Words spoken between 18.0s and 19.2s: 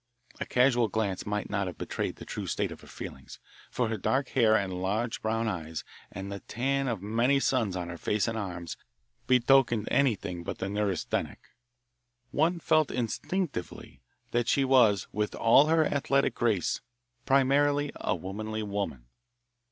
womanly woman.